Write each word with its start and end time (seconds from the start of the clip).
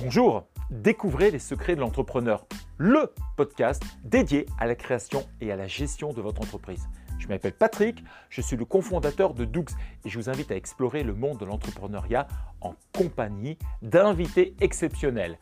Bonjour, 0.00 0.46
découvrez 0.70 1.32
les 1.32 1.40
secrets 1.40 1.74
de 1.74 1.80
l'entrepreneur, 1.80 2.46
le 2.76 3.12
podcast 3.36 3.82
dédié 4.04 4.46
à 4.56 4.66
la 4.66 4.76
création 4.76 5.26
et 5.40 5.50
à 5.50 5.56
la 5.56 5.66
gestion 5.66 6.12
de 6.12 6.20
votre 6.20 6.40
entreprise. 6.40 6.88
Je 7.18 7.26
m'appelle 7.26 7.52
Patrick, 7.52 8.04
je 8.30 8.40
suis 8.40 8.56
le 8.56 8.64
cofondateur 8.64 9.34
de 9.34 9.44
Doux 9.44 9.64
et 10.04 10.08
je 10.08 10.16
vous 10.16 10.30
invite 10.30 10.52
à 10.52 10.56
explorer 10.56 11.02
le 11.02 11.14
monde 11.14 11.38
de 11.38 11.44
l'entrepreneuriat 11.44 12.28
en 12.60 12.76
compagnie 12.96 13.58
d'invités 13.82 14.54
exceptionnels. 14.60 15.36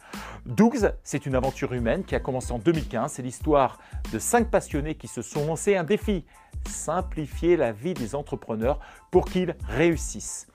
Doux, 0.47 0.73
c'est 1.03 1.27
une 1.27 1.35
aventure 1.35 1.75
humaine 1.75 2.03
qui 2.03 2.15
a 2.15 2.21
commencé 2.21 2.53
en 2.53 2.59
2015. 2.59 3.13
C'est 3.13 3.23
l'histoire 3.23 3.79
de 4.11 4.19
cinq 4.19 4.51
passionnés 4.51 4.95
qui 4.95 5.07
se 5.07 5.21
sont 5.21 5.47
lancés 5.47 5.77
un 5.77 5.85
défi 5.85 6.25
simplifier 6.67 7.59
la 7.59 7.73
vie 7.73 7.93
des 7.93 8.15
entrepreneurs 8.15 8.81
pour 9.11 9.27
qu'ils 9.27 9.55
réussissent. 9.69 10.49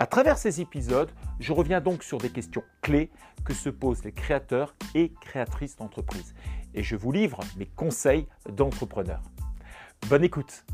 À 0.00 0.06
travers 0.06 0.38
ces 0.38 0.60
épisodes, 0.60 1.10
je 1.40 1.52
reviens 1.52 1.80
donc 1.80 2.04
sur 2.04 2.18
des 2.18 2.30
questions 2.30 2.62
clés 2.82 3.10
que 3.44 3.52
se 3.52 3.68
posent 3.68 4.04
les 4.04 4.12
créateurs 4.12 4.76
et 4.94 5.12
créatrices 5.20 5.74
d'entreprises. 5.74 6.36
Et 6.72 6.84
je 6.84 6.94
vous 6.94 7.10
livre 7.10 7.40
mes 7.56 7.66
conseils 7.66 8.28
d'entrepreneurs. 8.48 9.24
Bonne 10.08 10.22
écoute 10.22 10.64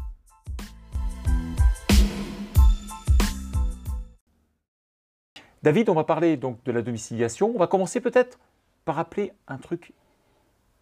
David, 5.62 5.88
on 5.88 5.94
va 5.94 6.04
parler 6.04 6.36
donc 6.36 6.62
de 6.64 6.72
la 6.72 6.82
domiciliation. 6.82 7.50
On 7.54 7.58
va 7.58 7.66
commencer 7.66 8.02
peut-être 8.02 8.38
par 8.84 8.96
rappeler 8.96 9.32
un 9.48 9.56
truc 9.56 9.94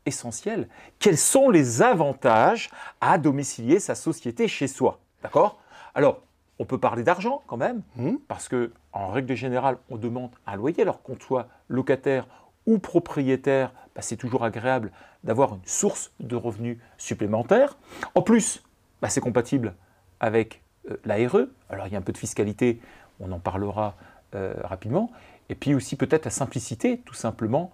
essentiel. 0.04 0.68
Quels 0.98 1.16
sont 1.16 1.48
les 1.48 1.80
avantages 1.80 2.70
à 3.00 3.18
domicilier 3.18 3.78
sa 3.78 3.94
société 3.94 4.48
chez 4.48 4.66
soi? 4.66 4.98
D'accord? 5.22 5.60
Alors, 5.94 6.22
on 6.62 6.64
peut 6.64 6.78
parler 6.78 7.02
d'argent 7.02 7.42
quand 7.48 7.56
même, 7.56 7.82
Mmh. 7.96 8.12
parce 8.28 8.48
que 8.48 8.72
en 8.92 9.08
règle 9.08 9.34
générale, 9.34 9.78
on 9.90 9.96
demande 9.96 10.30
un 10.46 10.54
loyer. 10.56 10.82
Alors 10.82 11.02
qu'on 11.02 11.18
soit 11.18 11.48
locataire 11.68 12.26
ou 12.66 12.78
propriétaire, 12.78 13.72
bah, 13.96 14.02
c'est 14.02 14.16
toujours 14.16 14.44
agréable 14.44 14.92
d'avoir 15.24 15.54
une 15.54 15.64
source 15.64 16.12
de 16.20 16.36
revenus 16.36 16.78
supplémentaire. 16.98 17.76
En 18.14 18.22
plus, 18.22 18.62
bah, 19.00 19.08
c'est 19.08 19.20
compatible 19.20 19.74
avec 20.20 20.62
euh, 20.88 20.96
l'ARE. 21.04 21.48
Alors 21.68 21.88
il 21.88 21.92
y 21.92 21.96
a 21.96 21.98
un 21.98 22.02
peu 22.02 22.12
de 22.12 22.18
fiscalité, 22.18 22.80
on 23.18 23.32
en 23.32 23.40
parlera 23.40 23.96
euh, 24.36 24.54
rapidement. 24.62 25.10
Et 25.48 25.56
puis 25.56 25.74
aussi 25.74 25.96
peut-être 25.96 26.24
la 26.26 26.30
simplicité, 26.30 26.98
tout 27.04 27.14
simplement, 27.14 27.72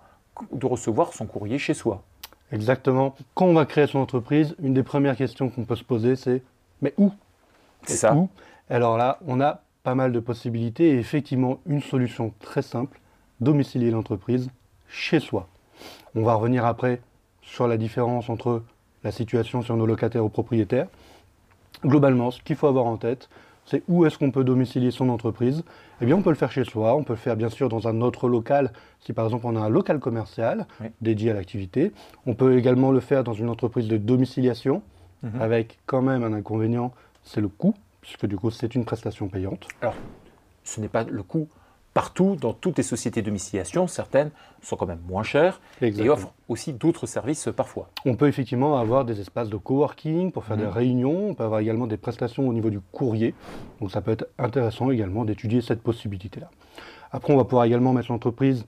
de 0.50 0.66
recevoir 0.66 1.12
son 1.12 1.26
courrier 1.26 1.58
chez 1.58 1.74
soi. 1.74 2.02
Exactement. 2.52 3.14
Quand 3.34 3.44
on 3.44 3.52
va 3.54 3.66
créer 3.66 3.86
son 3.86 3.98
entreprise, 3.98 4.56
une 4.62 4.72
des 4.72 4.82
premières 4.82 5.16
questions 5.16 5.50
qu'on 5.50 5.64
peut 5.66 5.76
se 5.76 5.84
poser, 5.84 6.16
c'est 6.16 6.42
mais 6.80 6.94
où? 6.96 7.12
C'est 7.84 7.96
ça. 7.96 8.14
où 8.14 8.28
Alors 8.68 8.96
là, 8.98 9.18
on 9.26 9.40
a 9.40 9.62
pas 9.82 9.94
mal 9.94 10.12
de 10.12 10.20
possibilités 10.20 10.90
et 10.90 10.98
effectivement 10.98 11.58
une 11.66 11.80
solution 11.80 12.32
très 12.40 12.62
simple, 12.62 13.00
domicilier 13.40 13.90
l'entreprise 13.90 14.50
chez 14.88 15.20
soi. 15.20 15.48
On 16.14 16.22
va 16.22 16.34
revenir 16.34 16.64
après 16.66 17.00
sur 17.42 17.68
la 17.68 17.76
différence 17.76 18.28
entre 18.28 18.62
la 19.04 19.12
situation 19.12 19.62
sur 19.62 19.76
nos 19.76 19.86
locataires 19.86 20.24
ou 20.24 20.28
propriétaires. 20.28 20.88
Globalement, 21.84 22.30
ce 22.30 22.42
qu'il 22.42 22.56
faut 22.56 22.66
avoir 22.66 22.86
en 22.86 22.96
tête, 22.96 23.28
c'est 23.64 23.82
où 23.88 24.04
est-ce 24.06 24.18
qu'on 24.18 24.30
peut 24.30 24.44
domicilier 24.44 24.90
son 24.90 25.08
entreprise 25.10 25.62
Eh 26.00 26.06
bien, 26.06 26.16
on 26.16 26.22
peut 26.22 26.30
le 26.30 26.36
faire 26.36 26.50
chez 26.50 26.64
soi, 26.64 26.94
on 26.96 27.04
peut 27.04 27.12
le 27.12 27.18
faire 27.18 27.36
bien 27.36 27.50
sûr 27.50 27.68
dans 27.68 27.86
un 27.86 28.00
autre 28.00 28.28
local, 28.28 28.72
si 29.00 29.12
par 29.12 29.26
exemple 29.26 29.46
on 29.46 29.54
a 29.56 29.60
un 29.60 29.68
local 29.68 30.00
commercial 30.00 30.66
Oui. 30.80 30.88
dédié 31.00 31.30
à 31.30 31.34
l'activité. 31.34 31.92
On 32.26 32.34
peut 32.34 32.58
également 32.58 32.90
le 32.90 33.00
faire 33.00 33.22
dans 33.24 33.34
une 33.34 33.48
entreprise 33.48 33.86
de 33.86 33.96
domiciliation, 33.96 34.82
Mhm. 35.22 35.40
avec 35.40 35.78
quand 35.86 36.00
même 36.02 36.22
un 36.24 36.32
inconvénient, 36.32 36.92
c'est 37.28 37.40
le 37.40 37.48
coût, 37.48 37.74
puisque 38.00 38.26
du 38.26 38.36
coup 38.36 38.50
c'est 38.50 38.74
une 38.74 38.84
prestation 38.84 39.28
payante. 39.28 39.68
Alors, 39.82 39.94
ce 40.64 40.80
n'est 40.80 40.88
pas 40.88 41.04
le 41.04 41.22
coût 41.22 41.48
partout, 41.94 42.36
dans 42.40 42.52
toutes 42.52 42.76
les 42.76 42.84
sociétés 42.84 43.22
de 43.22 43.26
domiciliation, 43.26 43.88
certaines 43.88 44.30
sont 44.62 44.76
quand 44.76 44.86
même 44.86 45.00
moins 45.08 45.25
chères 45.25 45.60
et 45.80 46.08
offrent 46.08 46.32
aussi 46.48 46.72
d'autres 46.72 47.06
services 47.06 47.48
euh, 47.48 47.53
parfois. 47.53 47.91
On 48.04 48.14
peut 48.14 48.28
effectivement 48.28 48.76
avoir 48.78 49.04
des 49.04 49.20
espaces 49.20 49.48
de 49.48 49.56
coworking 49.56 50.30
pour 50.30 50.44
faire 50.44 50.56
Mhm. 50.56 50.62
des 50.62 50.69
réunions, 50.69 51.28
on 51.30 51.34
peut 51.34 51.42
avoir 51.42 51.58
également 51.60 51.88
des 51.88 51.97
prestations 51.97 52.47
au 52.47 52.53
niveau 52.53 52.70
du 52.70 52.78
courrier, 52.80 53.34
donc 53.80 53.91
ça 53.91 54.00
peut 54.00 54.12
être 54.12 54.28
intéressant 54.38 54.91
également 54.91 55.24
d'étudier 55.24 55.60
cette 55.60 55.82
possibilité-là. 55.82 56.50
Après, 57.10 57.32
on 57.32 57.36
va 57.36 57.44
pouvoir 57.44 57.64
également 57.64 57.92
mettre 57.92 58.12
l'entreprise 58.12 58.64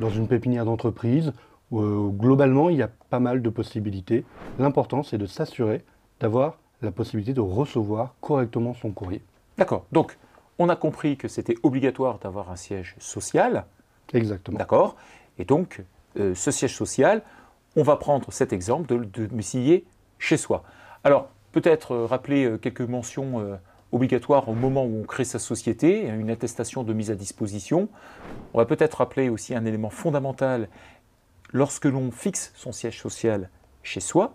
dans 0.00 0.10
une 0.10 0.26
pépinière 0.26 0.64
d'entreprise, 0.64 1.32
où 1.70 1.80
euh, 1.80 2.08
globalement 2.10 2.68
il 2.68 2.78
y 2.78 2.82
a 2.82 2.90
pas 3.10 3.20
mal 3.20 3.42
de 3.42 3.48
possibilités. 3.50 4.24
L'important 4.58 5.02
c'est 5.04 5.18
de 5.18 5.26
s'assurer 5.26 5.84
d'avoir 6.18 6.58
la 6.82 6.90
possibilité 6.90 7.32
de 7.32 7.40
recevoir 7.40 8.14
correctement 8.20 8.74
son 8.74 8.90
courrier. 8.90 9.22
D'accord. 9.58 9.84
Donc, 9.92 10.18
on 10.58 10.68
a 10.68 10.76
compris 10.76 11.16
que 11.16 11.28
c'était 11.28 11.56
obligatoire 11.62 12.18
d'avoir 12.18 12.50
un 12.50 12.56
siège 12.56 12.94
social. 12.98 13.64
Exactement. 14.12 14.58
D'accord. 14.58 14.96
Et 15.38 15.44
donc, 15.44 15.82
euh, 16.18 16.34
ce 16.34 16.50
siège 16.50 16.74
social, 16.74 17.22
on 17.76 17.82
va 17.82 17.96
prendre 17.96 18.32
cet 18.32 18.52
exemple 18.52 18.86
de 18.88 18.96
le 18.96 19.06
domicilier 19.06 19.84
chez 20.18 20.36
soi. 20.36 20.62
Alors, 21.04 21.28
peut-être 21.52 21.92
euh, 21.92 22.06
rappeler 22.06 22.44
euh, 22.44 22.58
quelques 22.58 22.82
mentions 22.82 23.58
obligatoires 23.92 24.48
au 24.48 24.54
moment 24.54 24.84
où 24.84 25.00
on 25.02 25.04
crée 25.04 25.24
sa 25.24 25.38
société, 25.38 26.06
une 26.06 26.30
attestation 26.30 26.82
de 26.82 26.92
mise 26.92 27.10
à 27.10 27.14
disposition. 27.14 27.88
On 28.54 28.58
va 28.58 28.64
peut-être 28.64 28.94
rappeler 28.94 29.28
aussi 29.28 29.54
un 29.54 29.66
élément 29.66 29.90
fondamental 29.90 30.68
lorsque 31.52 31.84
l'on 31.84 32.10
fixe 32.10 32.52
son 32.54 32.72
siège 32.72 32.98
social 32.98 33.50
chez 33.82 34.00
soi, 34.00 34.34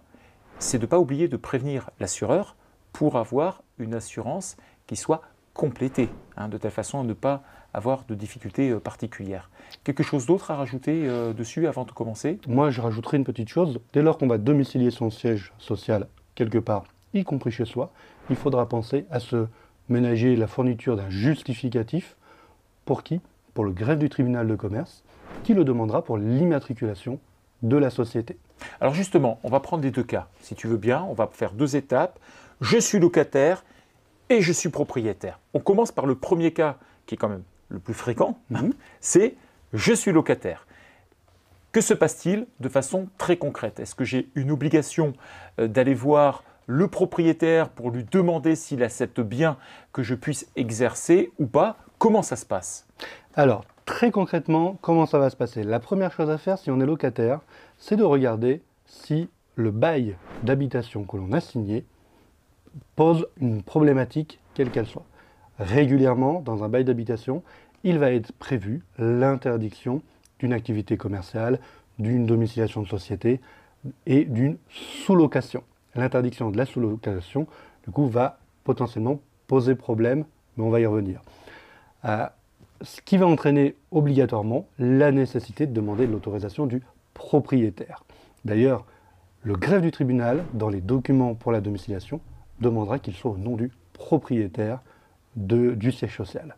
c'est 0.60 0.78
de 0.78 0.84
ne 0.84 0.88
pas 0.88 1.00
oublier 1.00 1.28
de 1.28 1.38
prévenir 1.38 1.90
l'assureur 2.00 2.56
pour 2.94 3.18
avoir 3.18 3.64
une 3.78 3.94
assurance 3.94 4.58
qui 4.88 4.96
soit 4.96 5.22
complétée, 5.54 6.10
hein, 6.36 6.48
de 6.48 6.58
telle 6.58 6.72
façon 6.72 7.00
à 7.00 7.04
ne 7.04 7.14
pas 7.14 7.44
avoir 7.74 8.06
de 8.06 8.16
difficultés 8.16 8.70
euh, 8.70 8.80
particulières. 8.80 9.50
Quelque 9.84 10.04
chose 10.04 10.26
d'autre 10.26 10.52
à 10.52 10.56
rajouter 10.56 11.08
euh, 11.08 11.34
dessus 11.34 11.68
avant 11.68 11.84
de 11.84 11.92
commencer? 11.92 12.40
Moi, 12.48 12.70
je 12.70 12.82
rajouterai 12.82 13.18
une 13.18 13.24
petite 13.24 13.50
chose. 13.50 13.80
Dès 13.94 14.02
lors 14.02 14.18
qu'on 14.18 14.28
va 14.28 14.38
domicilier 14.38 14.92
son 14.92 15.10
siège 15.10 15.54
social 15.58 16.08
quelque 16.36 16.60
part, 16.60 16.86
y 17.14 17.24
compris 17.24 17.52
chez 17.52 17.66
soi, 17.66 17.92
il 18.30 18.36
faudra 18.36 18.68
penser 18.70 19.06
à 19.10 19.20
se 19.20 19.48
ménager 19.90 20.36
la 20.36 20.48
fourniture 20.48 20.96
d'un 20.96 21.10
justificatif. 21.10 22.16
Pour 22.86 23.04
qui? 23.04 23.22
Pour 23.54 23.66
le 23.66 23.72
greffe 23.72 24.00
du 24.00 24.10
tribunal 24.10 24.48
de 24.48 24.56
commerce, 24.56 25.04
qui 25.44 25.54
le 25.54 25.64
demandera 25.64 26.04
pour 26.04 26.18
l'immatriculation 26.18 27.20
de 27.64 27.78
la 27.78 27.90
société. 27.90 28.38
Alors 28.82 28.94
justement, 28.94 29.40
on 29.44 29.50
va 29.50 29.60
prendre 29.60 29.84
les 29.84 29.92
deux 29.92 30.04
cas. 30.04 30.28
Si 30.42 30.56
tu 30.56 30.68
veux 30.68 30.78
bien, 30.78 31.04
on 31.04 31.14
va 31.14 31.30
faire 31.32 31.52
deux 31.52 31.76
étapes. 31.76 32.20
Je 32.62 32.78
suis 32.78 33.00
locataire 33.00 33.64
et 34.30 34.42
je 34.42 34.52
suis 34.52 34.70
propriétaire. 34.70 35.40
On 35.54 35.60
commence 35.60 35.92
par 35.92 36.06
le 36.06 36.16
premier 36.16 36.52
cas 36.52 36.78
qui 37.06 37.16
est 37.16 37.18
quand 37.18 37.30
même 37.30 37.44
le 37.70 37.80
plus 37.80 37.94
fréquent, 37.94 38.38
Mhm. 38.50 38.74
c'est 39.02 39.36
je 39.74 39.94
suis 39.94 40.12
locataire. 40.12 40.66
Que 41.72 41.82
se 41.82 41.94
passe-t-il 41.94 42.48
de 42.60 42.70
façon 42.70 43.08
très 43.18 43.38
concrète? 43.38 43.80
Est-ce 43.80 43.94
que 43.94 44.06
j'ai 44.06 44.30
une 44.36 44.52
obligation 44.52 45.14
euh, 45.60 45.68
d'aller 45.68 45.94
voir 45.94 46.44
le 46.66 46.88
propriétaire 46.88 47.70
pour 47.70 47.92
lui 47.92 48.06
demander 48.10 48.56
s'il 48.56 48.84
accepte 48.84 49.20
bien 49.22 49.58
que 49.94 50.02
je 50.04 50.16
puisse 50.16 50.48
exercer 50.56 51.32
ou 51.40 51.46
pas? 51.46 51.78
Comment 51.98 52.22
ça 52.24 52.36
se 52.36 52.46
passe? 52.46 52.88
Alors, 53.36 53.66
très 53.88 54.12
concrètement, 54.12 54.78
comment 54.82 55.08
ça 55.08 55.18
va 55.18 55.32
se 55.32 55.36
passer 55.36 55.64
La 55.64 55.80
première 55.80 56.12
chose 56.12 56.30
à 56.30 56.38
faire 56.38 56.60
si 56.60 56.70
on 56.70 56.80
est 56.80 56.86
locataire, 56.86 57.40
c'est 57.80 57.96
de 57.96 58.04
regarder 58.04 58.62
si 58.86 59.30
le 59.56 59.72
bail 59.72 60.16
d'habitation 60.44 61.04
que 61.04 61.18
l'on 61.18 61.32
a 61.32 61.40
signé 61.40 61.84
pose 62.96 63.28
une 63.42 63.64
problématique 63.64 64.40
quelle 64.54 64.70
qu'elle 64.70 64.86
soit. 64.86 65.06
Régulièrement, 65.58 66.42
dans 66.42 66.64
un 66.64 66.70
bail 66.70 66.84
d'habitation, 66.84 67.42
il 67.84 67.98
va 67.98 68.12
être 68.12 68.34
prévu 68.34 68.84
l'interdiction 69.00 70.04
d'une 70.40 70.54
activité 70.54 70.98
commerciale, 70.98 71.60
d'une 71.98 72.26
domiciliation 72.28 72.82
de 72.82 72.88
société 72.88 73.40
et 74.06 74.26
d'une 74.26 74.58
sous-location. 74.70 75.64
L'interdiction 75.96 76.52
de 76.52 76.58
la 76.58 76.66
sous-location, 76.66 77.48
du 77.86 77.92
coup, 77.92 78.08
va 78.08 78.38
potentiellement 78.66 79.22
poser 79.48 79.76
problème, 79.76 80.26
mais 80.58 80.64
on 80.66 80.70
va 80.70 80.82
y 80.82 80.86
revenir. 80.86 81.22
Euh, 82.06 82.28
ce 82.82 83.02
qui 83.02 83.18
va 83.18 83.26
entraîner 83.28 83.76
obligatoirement 83.92 84.68
la 84.80 85.12
nécessité 85.12 85.66
de 85.68 85.74
demander 85.74 86.08
l'autorisation 86.08 86.66
du 86.66 86.82
propriétaire. 87.14 88.04
D'ailleurs, 88.46 88.86
le 89.44 89.56
greffe 89.56 89.82
du 89.82 89.92
tribunal, 89.92 90.44
dans 90.54 90.70
les 90.70 90.82
documents 90.82 91.34
pour 91.36 91.52
la 91.52 91.62
domiciliation, 91.62 92.20
demandera 92.60 93.00
qu'il 93.00 93.14
soit 93.16 93.32
au 93.32 93.38
nom 93.38 93.56
du 93.56 93.72
propriétaire 93.94 94.80
de- 95.36 95.74
du 95.74 95.92
siège 95.92 96.16
social. 96.16 96.56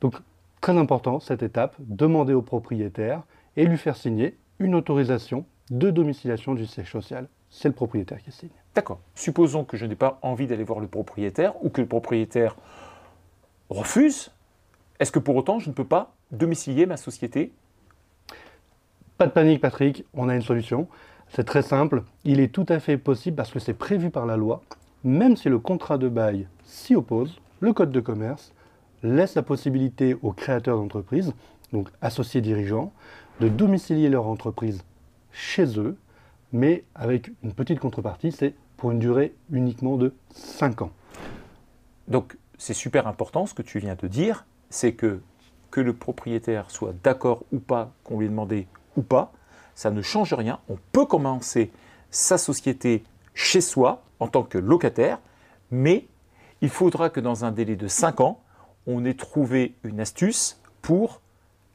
Donc, 0.00 0.14
très 0.60 0.76
important, 0.76 1.20
cette 1.20 1.42
étape, 1.42 1.74
demander 1.80 2.32
au 2.32 2.42
propriétaire 2.42 3.22
et 3.56 3.64
lui 3.66 3.76
faire 3.76 3.96
signer 3.96 4.36
une 4.58 4.74
autorisation 4.74 5.44
de 5.70 5.90
domiciliation 5.90 6.54
du 6.54 6.66
siège 6.66 6.90
social. 6.90 7.28
C'est 7.50 7.68
le 7.68 7.74
propriétaire 7.74 8.22
qui 8.22 8.30
signe. 8.30 8.48
D'accord. 8.74 9.00
Supposons 9.14 9.64
que 9.64 9.76
je 9.76 9.86
n'ai 9.86 9.96
pas 9.96 10.18
envie 10.22 10.46
d'aller 10.46 10.62
voir 10.64 10.78
le 10.80 10.86
propriétaire 10.86 11.54
ou 11.64 11.68
que 11.70 11.80
le 11.80 11.86
propriétaire 11.88 12.56
refuse. 13.68 14.30
Est-ce 15.00 15.10
que 15.10 15.18
pour 15.18 15.34
autant 15.34 15.58
je 15.58 15.70
ne 15.70 15.74
peux 15.74 15.84
pas 15.84 16.14
domicilier 16.30 16.86
ma 16.86 16.96
société? 16.96 17.52
Pas 19.16 19.26
de 19.26 19.32
panique, 19.32 19.60
Patrick, 19.60 20.04
on 20.14 20.28
a 20.28 20.34
une 20.36 20.42
solution. 20.42 20.86
C'est 21.28 21.44
très 21.44 21.62
simple. 21.62 22.04
Il 22.24 22.38
est 22.38 22.52
tout 22.52 22.66
à 22.68 22.80
fait 22.80 22.98
possible, 22.98 23.36
parce 23.36 23.50
que 23.50 23.58
c'est 23.58 23.74
prévu 23.74 24.10
par 24.10 24.26
la 24.26 24.36
loi, 24.36 24.62
même 25.02 25.36
si 25.36 25.48
le 25.48 25.58
contrat 25.58 25.98
de 25.98 26.08
bail 26.08 26.46
s'y 26.64 26.94
oppose, 26.94 27.40
le 27.60 27.72
Code 27.72 27.92
de 27.92 28.00
commerce 28.00 28.52
laisse 29.02 29.34
la 29.34 29.42
possibilité 29.42 30.16
aux 30.22 30.32
créateurs 30.32 30.76
d'entreprise 30.76 31.32
donc 31.72 31.88
associés 32.02 32.40
dirigeants, 32.40 32.92
de 33.40 33.48
domicilier 33.48 34.08
leur 34.08 34.26
entreprise 34.26 34.82
chez 35.32 35.78
eux, 35.78 35.96
mais 36.52 36.84
avec 36.94 37.30
une 37.42 37.52
petite 37.52 37.78
contrepartie, 37.78 38.32
c'est 38.32 38.54
pour 38.76 38.90
une 38.90 38.98
durée 38.98 39.34
uniquement 39.52 39.96
de 39.96 40.12
5 40.34 40.82
ans. 40.82 40.90
Donc 42.08 42.36
c'est 42.58 42.74
super 42.74 43.06
important 43.06 43.46
ce 43.46 43.54
que 43.54 43.62
tu 43.62 43.78
viens 43.78 43.94
de 43.94 44.08
dire, 44.08 44.44
c'est 44.70 44.92
que 44.92 45.20
que 45.70 45.80
le 45.80 45.92
propriétaire 45.92 46.70
soit 46.70 46.94
d'accord 47.02 47.44
ou 47.52 47.58
pas, 47.58 47.92
qu'on 48.04 48.18
lui 48.18 48.26
ait 48.26 48.30
demandé 48.30 48.66
ou 48.96 49.02
pas, 49.02 49.32
ça 49.74 49.90
ne 49.90 50.02
change 50.02 50.34
rien. 50.34 50.58
On 50.68 50.76
peut 50.92 51.06
commencer 51.06 51.70
sa 52.10 52.38
société 52.38 53.04
chez 53.34 53.60
soi 53.60 54.02
en 54.18 54.28
tant 54.28 54.42
que 54.42 54.58
locataire, 54.58 55.18
mais 55.70 56.06
il 56.60 56.68
faudra 56.68 57.08
que 57.08 57.20
dans 57.20 57.44
un 57.44 57.52
délai 57.52 57.76
de 57.76 57.88
5 57.88 58.20
ans, 58.20 58.40
on 58.86 59.04
ait 59.04 59.14
trouvé 59.14 59.74
une 59.84 60.00
astuce 60.00 60.60
pour 60.82 61.20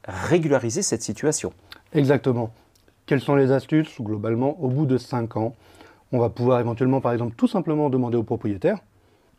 régulariser 0.07 0.81
cette 0.81 1.01
situation. 1.01 1.53
Exactement. 1.93 2.53
Quelles 3.05 3.21
sont 3.21 3.35
les 3.35 3.51
astuces? 3.51 4.01
Globalement, 4.01 4.59
au 4.61 4.67
bout 4.67 4.85
de 4.85 4.97
5 4.97 5.37
ans, 5.37 5.55
on 6.11 6.19
va 6.19 6.29
pouvoir 6.29 6.59
éventuellement, 6.59 7.01
par 7.01 7.13
exemple, 7.13 7.35
tout 7.35 7.47
simplement 7.47 7.89
demander 7.89 8.17
au 8.17 8.23
propriétaire, 8.23 8.79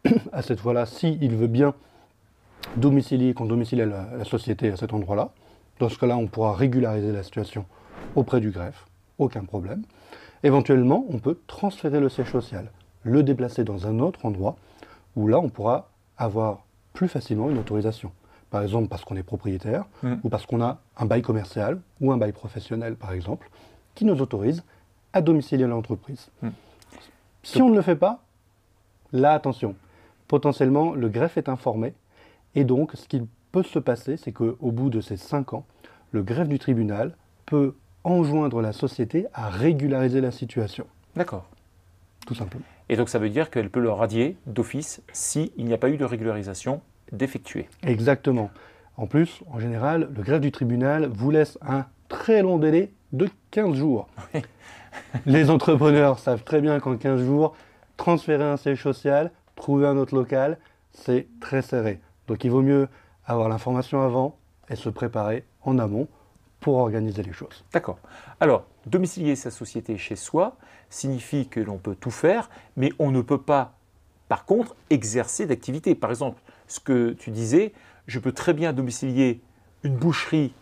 à 0.33 0.43
cette 0.43 0.61
fois-là, 0.61 0.87
s'il 0.87 1.37
veut 1.37 1.47
bien 1.47 1.75
domicilier, 2.77 3.35
qu'on 3.35 3.47
domicilie 3.47 3.85
la, 3.85 4.07
la 4.17 4.25
société 4.25 4.71
à 4.71 4.77
cet 4.77 4.93
endroit-là. 4.93 5.31
Dans 5.79 5.89
ce 5.89 5.99
cas-là, 5.99 6.17
on 6.17 6.27
pourra 6.27 6.55
régulariser 6.55 7.13
la 7.13 7.23
situation 7.23 7.65
auprès 8.15 8.41
du 8.41 8.51
greffe, 8.51 8.87
aucun 9.19 9.45
problème. 9.45 9.83
Éventuellement, 10.43 11.05
on 11.11 11.19
peut 11.19 11.39
transférer 11.47 12.01
le 12.01 12.09
siège 12.09 12.31
social, 12.31 12.71
le 13.03 13.23
déplacer 13.23 13.65
dans 13.65 13.87
un 13.87 13.99
autre 14.01 14.25
endroit, 14.27 14.57
où 15.17 15.29
là, 15.29 15.39
on 15.39 15.49
pourra 15.49 15.89
avoir 16.19 16.65
plus 16.93 17.09
facilement 17.09 17.51
une 17.51 17.59
autorisation. 17.59 18.13
Par 18.51 18.63
exemple, 18.63 18.89
parce 18.89 19.05
qu'on 19.05 19.17
est 19.17 19.23
propriétaire, 19.23 19.85
Mm. 20.03 20.15
ou 20.23 20.29
parce 20.29 20.47
qu'on 20.47 20.63
a 20.63 20.79
un 20.97 21.05
bail 21.07 21.23
commercial 21.23 21.81
ou 22.01 22.13
un 22.13 22.17
bail 22.17 22.33
professionnel, 22.33 22.95
par 22.97 23.13
exemple, 23.13 23.51
qui 23.95 24.05
nous 24.05 24.21
autorise 24.21 24.63
à 25.13 25.21
domicilier 25.21 25.67
l'entreprise. 25.67 26.29
Mm. 26.43 26.49
Si 27.43 27.61
on 27.63 27.71
ne 27.71 27.77
le 27.77 27.83
fait 27.83 27.97
pas, 27.97 28.21
là, 29.13 29.33
attention, 29.33 29.75
potentiellement, 30.29 30.95
le 30.95 31.09
greffe 31.09 31.37
est 31.39 31.49
informé, 31.49 31.95
et 32.57 32.65
donc, 32.65 32.93
ce 32.95 33.07
qu'il 33.07 33.27
peut 33.53 33.63
se 33.63 33.79
passer, 33.79 34.17
c'est 34.17 34.33
qu'au 34.33 34.57
bout 34.61 34.91
de 34.91 35.01
ces 35.01 35.19
5 35.19 35.53
ans, 35.53 35.67
le 36.11 36.23
greffe 36.23 36.49
du 36.49 36.59
tribunal 36.59 37.15
peut 37.45 37.75
enjoindre 38.03 38.63
la 38.63 38.73
société 38.73 39.27
à 39.35 39.49
régulariser 39.49 40.21
la 40.21 40.31
situation, 40.31 40.87
D'accord. 41.15 41.49
tout 42.27 42.35
simplement. 42.35 42.65
Et 42.89 42.97
donc 42.97 43.09
ça 43.09 43.19
veut 43.19 43.29
dire 43.29 43.51
qu'elle 43.51 43.69
peut 43.69 43.81
le 43.81 43.91
radier 43.91 44.37
d'office 44.47 45.03
s'il 45.13 45.51
n'y 45.59 45.75
a 45.75 45.79
pas 45.79 45.91
eu 45.91 45.97
de 45.97 46.05
régularisation 46.05 46.81
d'effectuer. 47.13 47.69
Exactement. 47.83 48.51
En 48.97 49.07
plus, 49.07 49.43
en 49.53 49.59
général, 49.59 50.09
le 50.17 50.23
greffe 50.23 50.41
du 50.41 50.53
tribunal 50.53 51.07
vous 51.13 51.31
laisse 51.31 51.59
un 51.61 51.85
très 52.09 52.43
long 52.43 52.59
délai 52.59 52.93
de 53.13 53.29
15 53.51 53.75
jours. 53.75 54.09
Oui. 54.35 54.43
Les 55.27 55.51
entrepreneurs 55.51 56.19
savent 56.21 56.45
très 56.45 56.61
bien 56.61 56.81
qu'en 56.81 56.97
15 56.97 57.23
jours, 57.23 57.55
transférer 57.97 58.45
un 58.45 58.57
siège 58.57 58.83
social, 58.83 59.31
trouver 59.57 59.87
un 59.87 59.97
autre 59.97 60.15
local, 60.15 60.59
c'est 60.93 61.27
très 61.41 61.61
serré. 61.61 62.01
Donc 62.27 62.45
il 62.45 62.51
vaut 62.51 62.63
mieux 62.63 62.89
avoir 63.25 63.49
l'information 63.49 64.03
avant 64.03 64.37
et 64.69 64.77
se 64.77 64.89
préparer 64.89 65.45
en 65.63 65.79
amont 65.79 66.09
pour 66.61 66.77
organiser 66.77 67.23
les 67.23 67.33
choses. 67.33 67.65
D'accord. 67.73 67.99
Alors, 68.41 68.65
domicilier 68.87 69.37
sa 69.37 69.51
société 69.51 69.99
chez 69.99 70.17
soi 70.17 70.57
signifie 70.91 71.49
que 71.49 71.61
l'on 71.61 71.79
peut 71.79 71.95
tout 71.95 72.11
faire, 72.11 72.51
mais 72.77 72.93
on 72.99 73.11
ne 73.11 73.21
peut 73.21 73.41
pas, 73.41 73.75
par 74.29 74.45
contre, 74.45 74.75
exercer 74.91 75.47
d'activité. 75.47 75.95
Par 75.95 76.11
exemple, 76.11 76.41
ce 76.67 76.81
que 76.81 77.13
tu 77.13 77.31
disais, 77.31 77.73
je 78.07 78.19
peux 78.19 78.33
très 78.33 78.55
bien 78.55 78.73
domicilier 78.73 79.41
une 79.83 79.97
boucherie 79.97 80.55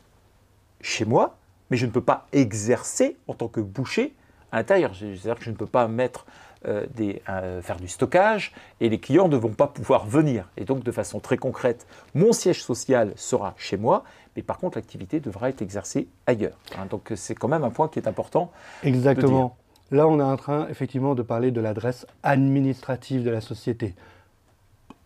chez 0.80 1.04
moi, 1.04 1.38
mais 1.70 1.76
je 1.76 1.86
ne 1.86 1.90
peux 1.90 2.02
pas 2.02 2.26
exercer 2.32 3.16
en 3.26 3.34
tant 3.34 3.48
que 3.48 3.60
boucher 3.60 4.14
à 4.52 4.58
l'intérieur. 4.58 4.94
C'est-à-dire 4.94 5.36
que 5.36 5.44
je 5.44 5.50
ne 5.50 5.56
peux 5.56 5.66
pas 5.66 5.88
mettre 5.88 6.26
euh, 6.66 6.86
euh, 7.28 7.62
faire 7.62 7.76
du 7.76 7.88
stockage 7.88 8.52
et 8.80 8.88
les 8.88 8.98
clients 8.98 9.28
ne 9.28 9.36
vont 9.36 9.52
pas 9.52 9.66
pouvoir 9.66 10.06
venir. 10.06 10.48
Et 10.56 10.64
donc, 10.64 10.82
de 10.82 10.92
façon 10.92 11.20
très 11.20 11.36
concrète, 11.36 11.86
mon 12.14 12.32
siège 12.32 12.62
social 12.62 13.12
sera 13.16 13.54
chez 13.56 13.76
moi, 13.76 14.04
mais 14.36 14.42
par 14.42 14.58
contre, 14.58 14.78
l'activité 14.78 15.20
devra 15.20 15.48
être 15.48 15.62
exercée 15.62 16.08
ailleurs. 16.26 16.56
Hein, 16.76 16.86
donc, 16.90 17.12
c'est 17.14 17.34
quand 17.34 17.48
même 17.48 17.64
un 17.64 17.70
point 17.70 17.88
qui 17.88 17.98
est 17.98 18.08
important. 18.08 18.50
Exactement. 18.82 19.56
Là, 19.90 20.08
on 20.08 20.18
est 20.18 20.24
en 20.24 20.36
train 20.36 20.66
effectivement 20.68 21.14
de 21.14 21.22
parler 21.22 21.50
de 21.50 21.60
l'adresse 21.60 22.06
administrative 22.22 23.22
de 23.22 23.30
la 23.30 23.40
société. 23.40 23.94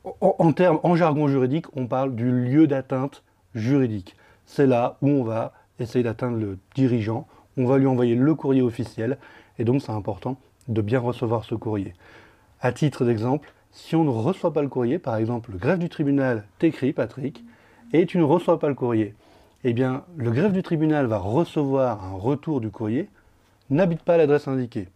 En, 0.05 0.37
en 0.39 0.53
termes, 0.53 0.81
en 0.83 0.97
jargon 0.97 1.29
juridique, 1.29 1.67
on 1.77 1.87
parle 1.87 2.15
du 2.15 2.31
lieu 2.31 2.67
d'atteinte 2.67 3.23
juridique. 3.55 4.17
C'est 4.47 4.67
là 4.67 4.97
où 5.03 5.09
on 5.09 5.25
va 5.25 5.53
essayer 5.79 6.03
d'atteindre 6.03 6.39
le 6.39 6.59
dirigeant, 6.75 7.27
on 7.57 7.67
va 7.67 7.79
lui 7.79 7.87
envoyer 7.87 8.15
le 8.15 8.35
courrier 8.35 8.63
officiel, 8.63 9.19
et 9.59 9.65
donc 9.65 9.83
c'est 9.83 9.93
important 9.93 10.37
de 10.69 10.83
bien 10.83 11.01
recevoir 11.01 11.45
ce 11.45 11.55
courrier. 11.55 11.95
À 12.61 12.73
titre 12.73 13.05
d'exemple, 13.05 13.53
si 13.73 13.97
on 13.97 14.05
ne 14.05 14.11
reçoit 14.11 14.53
pas 14.53 14.63
le 14.63 14.69
courrier, 14.69 14.99
par 14.99 15.17
exemple, 15.17 15.53
le 15.53 15.59
greffe 15.59 15.79
du 15.79 15.89
tribunal 15.89 16.45
t'écrit, 16.59 16.93
Patrick, 16.93 17.45
et 17.93 18.07
tu 18.07 18.19
ne 18.19 18.23
reçois 18.23 18.59
pas 18.59 18.69
le 18.69 18.75
courrier, 18.75 19.15
eh 19.65 19.73
bien, 19.73 20.05
le 20.17 20.31
greffe 20.31 20.53
du 20.53 20.63
tribunal 20.63 21.07
va 21.07 21.19
recevoir 21.19 22.05
un 22.05 22.13
retour 22.17 22.61
du 22.61 22.71
courrier 22.71 23.09
n'habite 23.71 24.03
pas 24.03 24.15
à 24.15 24.17
l'adresse 24.17 24.49
indiquée. 24.49 24.89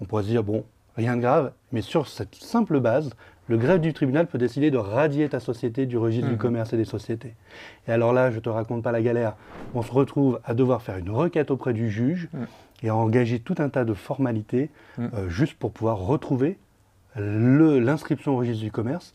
On 0.00 0.04
pourrait 0.04 0.24
se 0.24 0.28
dire, 0.28 0.42
bon, 0.42 0.64
rien 0.96 1.16
de 1.16 1.20
grave, 1.22 1.52
mais 1.72 1.82
sur 1.82 2.08
cette 2.08 2.34
simple 2.34 2.80
base, 2.80 3.10
le 3.46 3.56
greffe 3.56 3.80
du 3.80 3.92
tribunal 3.92 4.26
peut 4.26 4.38
décider 4.38 4.70
de 4.70 4.76
radier 4.76 5.28
ta 5.28 5.40
société 5.40 5.86
du 5.86 5.96
registre 5.96 6.28
du 6.28 6.36
commerce 6.36 6.72
et 6.72 6.76
des 6.76 6.84
sociétés. 6.84 7.34
Et 7.86 7.92
alors 7.92 8.12
là, 8.12 8.30
je 8.30 8.40
te 8.40 8.48
raconte 8.48 8.82
pas 8.82 8.92
la 8.92 9.00
galère. 9.00 9.36
On 9.74 9.82
se 9.82 9.90
retrouve 9.92 10.40
à 10.44 10.52
devoir 10.52 10.82
faire 10.82 10.98
une 10.98 11.10
requête 11.10 11.50
auprès 11.50 11.72
du 11.72 11.90
juge 11.90 12.28
Mhm. 12.32 12.46
Et 12.82 12.88
à 12.90 12.94
engager 12.96 13.40
tout 13.40 13.54
un 13.58 13.68
tas 13.68 13.84
de 13.84 13.94
formalités 13.94 14.70
Mhm. 14.98 15.10
euh, 15.14 15.28
juste 15.28 15.54
pour 15.58 15.72
pouvoir 15.72 15.98
retrouver 15.98 16.58
l'inscription 17.16 18.34
au 18.34 18.38
registre 18.38 18.62
du 18.64 18.70
commerce. 18.72 19.14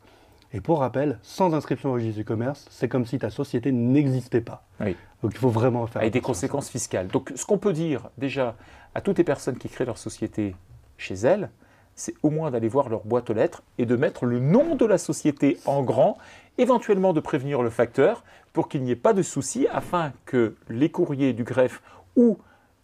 Et 0.56 0.62
pour 0.62 0.80
rappel, 0.80 1.18
sans 1.24 1.54
inscription 1.56 1.90
au 1.90 1.94
registre 1.94 2.18
du 2.18 2.26
commerce, 2.26 2.68
c'est 2.70 2.88
comme 2.88 3.06
si 3.06 3.18
ta 3.18 3.30
société 3.30 3.72
n'existait 3.72 4.42
pas. 4.42 4.64
Oui. 4.80 4.96
Donc 5.24 5.32
il 5.34 5.38
faut 5.40 5.50
vraiment 5.50 5.88
faire 5.88 6.02
avec 6.02 6.14
des 6.14 6.22
conséquences 6.22 6.70
fiscales. 6.70 7.08
Donc, 7.08 7.32
ce 7.36 7.46
qu'on 7.46 7.58
peut 7.58 7.74
dire 7.74 8.10
déjà 8.18 8.56
à 8.94 9.02
toutes 9.02 9.18
les 9.18 9.24
personnes 9.24 9.58
qui 9.58 9.68
créent 9.70 9.86
leur 9.86 9.98
société 9.98 10.56
chez 10.98 11.16
elles, 11.16 11.50
c'est 11.96 12.14
au 12.24 12.30
moins 12.30 12.52
d'aller 12.52 12.68
voir 12.68 12.90
leur 12.90 13.04
boîte 13.04 13.30
aux 13.30 13.34
lettres 13.34 13.64
et 13.78 13.86
de 13.86 13.96
mettre 13.96 14.26
le 14.26 14.40
nom 14.40 14.76
de 14.76 14.86
la 14.86 14.98
société 14.98 15.58
en 15.66 15.82
grand, 15.84 16.18
éventuellement 16.58 17.14
de 17.14 17.20
prévenir 17.20 17.62
le 17.64 17.70
facteur 17.70 18.24
pour 18.52 18.68
qu'il 18.68 18.84
n'y 18.84 18.92
ait 18.92 18.96
pas 18.96 19.14
de 19.14 19.22
souci 19.24 19.68
afin 19.72 20.12
que 20.26 20.56
les 20.70 20.90
courriers 20.90 21.34
du 21.34 21.44
greffe 21.44 21.82
ou 22.16 22.38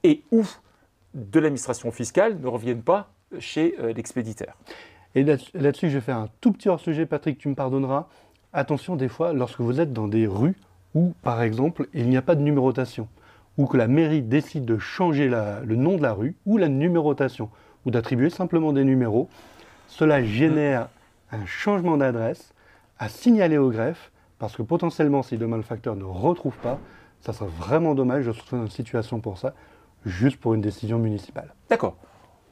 et 0.03 0.23
ou 0.31 0.43
de 1.13 1.39
l'administration 1.39 1.91
fiscale 1.91 2.39
ne 2.39 2.47
reviennent 2.47 2.83
pas 2.83 3.11
chez 3.39 3.75
euh, 3.79 3.93
l'expéditeur. 3.93 4.55
Et 5.15 5.23
là- 5.23 5.37
là-dessus, 5.53 5.89
je 5.89 5.95
vais 5.95 6.01
faire 6.01 6.17
un 6.17 6.29
tout 6.41 6.51
petit 6.51 6.69
hors-sujet, 6.69 7.05
Patrick, 7.05 7.37
tu 7.37 7.47
me 7.49 7.55
pardonneras. 7.55 8.07
Attention, 8.53 8.95
des 8.95 9.07
fois, 9.09 9.33
lorsque 9.33 9.59
vous 9.61 9.79
êtes 9.79 9.93
dans 9.93 10.07
des 10.07 10.27
rues 10.27 10.55
où, 10.95 11.13
par 11.21 11.41
exemple, 11.41 11.87
il 11.93 12.09
n'y 12.09 12.17
a 12.17 12.21
pas 12.21 12.35
de 12.35 12.41
numérotation, 12.41 13.07
ou 13.57 13.65
que 13.67 13.77
la 13.77 13.87
mairie 13.87 14.21
décide 14.21 14.65
de 14.65 14.77
changer 14.77 15.29
la- 15.29 15.61
le 15.61 15.75
nom 15.75 15.97
de 15.97 16.01
la 16.01 16.13
rue, 16.13 16.35
ou 16.45 16.57
la 16.57 16.67
numérotation, 16.67 17.49
ou 17.85 17.91
d'attribuer 17.91 18.29
simplement 18.29 18.73
des 18.73 18.83
numéros, 18.83 19.29
cela 19.87 20.23
génère 20.23 20.89
un 21.31 21.45
changement 21.45 21.97
d'adresse 21.97 22.53
à 22.97 23.09
signaler 23.09 23.57
au 23.57 23.69
greffe, 23.69 24.11
parce 24.39 24.55
que 24.55 24.61
potentiellement, 24.61 25.21
si 25.21 25.37
demain 25.37 25.57
le 25.57 25.63
facteur 25.63 25.95
ne 25.95 26.03
retrouve 26.03 26.57
pas, 26.57 26.79
ça 27.21 27.33
serait 27.33 27.49
vraiment 27.57 27.93
dommage 27.95 28.25
de 28.25 28.31
se 28.31 28.39
retrouver 28.39 28.61
dans 28.61 28.65
une 28.67 28.71
situation 28.71 29.19
pour 29.19 29.37
ça, 29.37 29.53
juste 30.05 30.37
pour 30.37 30.53
une 30.53 30.61
décision 30.61 30.99
municipale. 30.99 31.53
D'accord. 31.69 31.97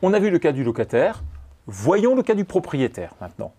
On 0.01 0.13
a 0.13 0.19
vu 0.19 0.29
le 0.29 0.39
cas 0.39 0.51
du 0.51 0.63
locataire. 0.63 1.23
Voyons 1.65 2.15
le 2.15 2.23
cas 2.23 2.35
du 2.35 2.45
propriétaire 2.45 3.15
maintenant. 3.19 3.53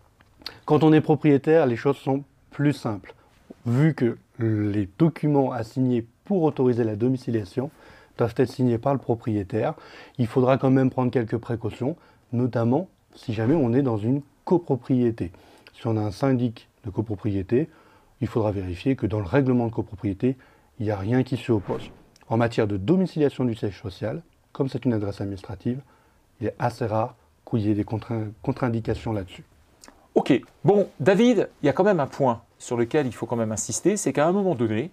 Quand 0.65 0.83
on 0.83 0.93
est 0.93 1.01
propriétaire, 1.01 1.67
les 1.67 1.77
choses 1.77 1.97
sont 1.97 2.25
plus 2.51 2.73
simples. 2.73 3.15
Vu 3.67 3.95
que 3.95 4.17
les 4.39 4.89
documents 4.99 5.53
à 5.53 5.63
signer 5.63 6.07
pour 6.25 6.43
autoriser 6.43 6.85
la 6.85 6.97
domiciliation 6.97 7.71
doivent 8.17 8.35
être 8.37 8.51
signés 8.51 8.79
par 8.79 8.93
le 8.93 8.99
propriétaire, 8.99 9.75
il 10.19 10.27
faudra 10.27 10.59
quand 10.59 10.71
même 10.71 10.91
prendre 10.91 11.11
quelques 11.11 11.39
précautions, 11.39 11.97
notamment 12.33 12.89
si 13.15 13.33
jamais 13.33 13.55
on 13.55 13.73
est 13.73 13.83
dans 13.83 13.97
une 13.97 14.23
copropriété. 14.45 15.33
Si 15.75 15.87
on 15.87 15.97
a 15.97 16.01
un 16.01 16.11
syndic 16.11 16.69
de 16.85 16.91
copropriété, 16.91 17.69
il 18.21 18.27
faudra 18.27 18.51
vérifier 18.53 18.97
que 18.97 19.07
dans 19.07 19.21
le 19.21 19.27
règlement 19.27 19.67
de 19.67 19.73
copropriété, 19.73 20.37
il 20.79 20.87
n'y 20.87 20.91
a 20.91 20.97
rien 20.97 21.23
qui 21.23 21.37
s'y 21.37 21.51
oppose. 21.51 21.91
En 22.29 22.37
matière 22.37 22.67
de 22.67 22.77
domiciliation 22.77 23.45
du 23.45 23.55
siège 23.55 23.81
social, 23.81 24.23
comme 24.53 24.69
c'est 24.69 24.85
une 24.85 24.93
adresse 24.93 25.21
administrative, 25.21 25.81
il 26.41 26.49
est 26.49 26.55
assez 26.59 26.87
rare 26.87 27.15
qu'il 27.49 27.61
y 27.61 27.71
ait 27.71 27.75
des 27.75 27.85
contre- 27.85 28.13
contre-indications 28.43 29.13
là-dessus. 29.13 29.45
Ok, 30.15 30.41
bon, 30.65 30.89
David, 31.01 31.49
il 31.63 31.67
y 31.67 31.69
a 31.69 31.73
quand 31.73 31.85
même 31.85 32.01
un 32.01 32.07
point 32.07 32.43
sur 32.59 32.77
lequel 32.77 33.07
il 33.07 33.15
faut 33.15 33.27
quand 33.27 33.37
même 33.37 33.53
insister, 33.53 33.97
c'est 33.97 34.13
qu'à 34.13 34.27
un 34.27 34.33
moment 34.33 34.55
donné, 34.55 34.91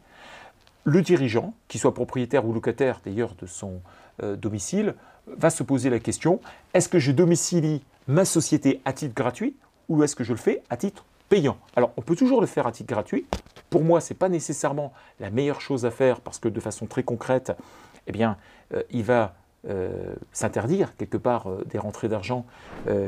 le 0.84 1.01
dirigeant, 1.01 1.54
qu'il 1.68 1.80
soit 1.80 1.94
propriétaire 1.94 2.46
ou 2.46 2.54
locataire 2.54 3.01
d'ailleurs 3.04 3.34
de 3.42 3.48
son 3.48 3.82
euh, 4.24 4.36
domicile, 4.36 4.94
va 5.27 5.50
se 5.50 5.63
poser 5.63 5.89
la 5.89 6.00
question, 6.00 6.39
est-ce 6.74 6.88
que 6.88 7.00
je 7.00 7.12
domicilie 7.12 7.82
ma 8.08 8.24
société 8.24 8.82
à 8.86 8.94
titre 8.94 9.15
gratuit 9.15 9.56
ou 9.89 10.04
est-ce 10.04 10.15
que 10.15 10.24
je 10.24 10.32
le 10.32 10.38
fais 10.38 10.62
à 10.70 10.77
titre 10.77 11.06
payant? 11.27 11.58
Alors, 11.75 11.92
on 11.98 12.01
peut 12.01 12.15
toujours 12.15 12.39
le 12.39 12.48
faire 12.48 12.68
à 12.68 12.72
titre 12.72 12.94
gratuit 12.94 13.25
pour 13.69 13.84
moi, 13.84 14.01
ce 14.01 14.13
n'est 14.13 14.17
pas 14.17 14.29
nécessairement 14.29 14.93
la 15.19 15.29
meilleure 15.29 15.62
chose 15.62 15.86
à 15.86 15.91
faire 15.91 16.22
parce 16.22 16.39
que 16.39 16.48
de 16.48 16.60
façon 16.60 16.86
très 16.86 17.03
concrète, 17.03 17.51
eh 18.07 18.12
bien, 18.12 18.38
euh, 18.74 18.84
il 18.91 19.03
va 19.03 19.36
euh, 19.67 20.13
s'interdire 20.31 20.95
quelque 20.95 21.17
part 21.17 21.50
euh, 21.50 21.63
des 21.65 21.79
rentrées 21.79 22.07
d'argent 22.07 22.45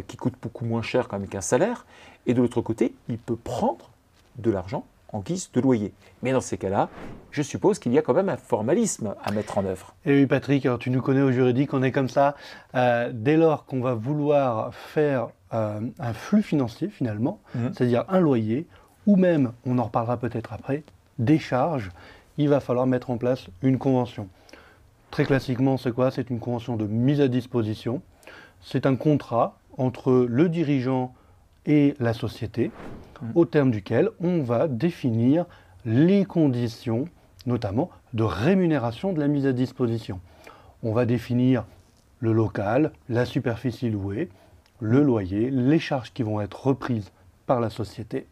qui 0.07 0.17
coûtent 0.17 0.39
beaucoup 0.41 0.65
moins 0.65 0.81
cher 0.81 1.07
quand 1.07 1.19
même 1.19 1.27
qu'un 1.27 1.41
salaire. 1.41 1.85
Et 2.25 2.33
de 2.33 2.41
l'autre 2.41 2.61
côté, 2.61 2.95
il 3.09 3.19
peut 3.19 3.35
prendre 3.35 3.91
de 4.37 4.49
l'argent 4.49 4.85
en 5.13 5.19
guise 5.19 5.51
de 5.53 5.61
loyer. 5.61 5.93
Mais 6.23 6.31
dans 6.31 6.41
ces 6.41 6.57
cas-là, 6.57 6.89
je 7.29 7.43
suppose 7.43 7.77
qu'il 7.77 7.93
y 7.93 7.99
a 7.99 8.01
quand 8.01 8.15
même 8.15 8.29
un 8.29 8.37
formalisme 8.37 9.13
à 9.23 9.31
mettre 9.31 9.59
en 9.59 9.65
œuvre. 9.65 9.93
Et 10.05 10.13
oui, 10.13 10.25
Patrick, 10.25 10.67
tu 10.79 10.89
nous 10.89 11.01
connais 11.01 11.21
au 11.21 11.31
juridique, 11.31 11.75
on 11.75 11.83
est 11.83 11.91
comme 11.91 12.09
ça. 12.09 12.35
dès 12.73 13.37
lors 13.37 13.65
qu'on 13.65 13.81
va 13.81 13.93
vouloir 13.93 14.73
faire 14.73 15.27
un 15.51 16.13
flux 16.13 16.41
financier, 16.41 16.89
finalement, 16.89 17.39
mmh. 17.53 17.67
c'est-à-dire 17.73 18.03
un 18.09 18.19
loyer, 18.19 18.67
ou 19.07 19.15
même, 19.15 19.53
on 19.65 19.79
en 19.79 19.85
reparlera 19.85 20.17
peut-être 20.17 20.53
après, 20.53 20.83
des 21.17 21.39
charges, 21.39 21.89
il 22.37 22.49
va 22.49 22.59
falloir 22.59 22.85
mettre 22.85 23.09
en 23.09 23.17
place 23.17 23.47
une 23.63 23.79
convention. 23.79 24.27
Très 25.09 25.25
classiquement, 25.25 25.77
c'est 25.77 25.91
quoi? 25.91 26.11
C'est 26.11 26.29
une 26.29 26.39
convention 26.39 26.75
de 26.75 26.85
mise 26.85 27.21
à 27.21 27.27
disposition. 27.27 28.01
C'est 28.61 28.85
un 28.85 28.95
contrat 28.95 29.57
entre 29.77 30.27
le 30.29 30.49
dirigeant 30.49 31.13
et 31.65 31.95
la 31.99 32.13
société, 32.13 32.67
mmh. 33.21 33.25
au 33.35 33.45
terme 33.45 33.71
duquel 33.71 34.09
on 34.19 34.43
va 34.43 34.67
définir 34.67 35.45
les 35.85 36.25
conditions, 36.25 37.05
notamment 37.45 37.89
de 38.13 38.23
rémunération 38.23 39.13
de 39.13 39.19
la 39.19 39.27
mise 39.27 39.45
à 39.45 39.53
disposition. 39.53 40.19
On 40.83 40.91
va 40.91 41.05
définir 41.05 41.65
le 42.19 42.33
local, 42.33 42.91
la 43.09 43.25
superficie 43.25 43.89
louée, 43.89 44.29
le 44.79 45.01
loyer, 45.01 45.49
les 45.49 45.79
charges 45.79 46.13
qui 46.13 46.23
vont 46.23 46.41
être 46.41 46.67
reprises 46.67 47.11
par 47.45 47.59
la 47.59 47.69
société. 47.69 48.27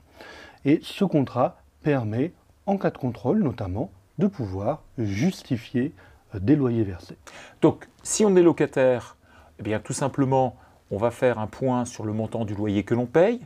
Et 0.65 0.79
ce 0.81 1.05
contrat 1.05 1.61
permet, 1.83 2.33
en 2.65 2.77
cas 2.77 2.89
de 2.89 2.97
contrôle 2.97 3.41
notamment, 3.41 3.91
de 4.17 4.27
pouvoir 4.27 4.83
justifier 4.97 5.93
euh, 6.33 6.39
des 6.39 6.55
loyers 6.55 6.83
versés. 6.83 7.17
Donc, 7.61 7.87
si 8.03 8.25
on 8.25 8.35
est 8.35 8.41
locataire, 8.41 9.17
eh 9.59 9.63
bien, 9.63 9.79
tout 9.79 9.93
simplement, 9.93 10.55
on 10.91 10.97
va 10.97 11.11
faire 11.11 11.39
un 11.39 11.47
point 11.47 11.85
sur 11.85 12.03
le 12.03 12.13
montant 12.13 12.45
du 12.45 12.55
loyer 12.55 12.83
que 12.83 12.95
l'on 12.95 13.05
paye. 13.05 13.41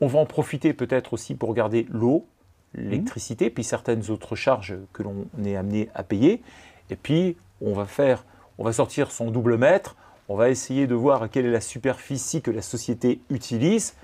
On 0.00 0.06
va 0.06 0.18
en 0.18 0.26
profiter 0.26 0.72
peut-être 0.72 1.12
aussi 1.12 1.34
pour 1.34 1.48
regarder 1.48 1.86
l'eau, 1.90 2.26
l'électricité, 2.74 3.50
puis 3.50 3.62
certaines 3.62 4.10
autres 4.10 4.34
charges 4.34 4.74
que 4.92 5.02
l'on 5.02 5.26
est 5.44 5.56
amené 5.56 5.90
à 5.94 6.02
payer. 6.02 6.42
Et 6.90 6.96
puis, 6.96 7.36
on 7.60 7.72
va 7.72 7.86
faire, 7.86 8.24
on 8.58 8.64
va 8.64 8.72
sortir 8.72 9.10
son 9.10 9.30
double 9.30 9.56
mètre. 9.56 9.96
On 10.28 10.36
va 10.36 10.48
essayer 10.48 10.86
de 10.86 10.94
voir 10.94 11.28
quelle 11.30 11.46
est 11.46 11.50
la 11.50 11.60
superficie 11.60 12.40
que 12.40 12.50
la 12.50 12.62
société 12.62 13.20
utilise. 13.30 13.94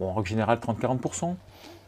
Bon, 0.00 0.08
en 0.08 0.14
règle 0.14 0.28
générale, 0.28 0.58
30-40%. 0.58 1.34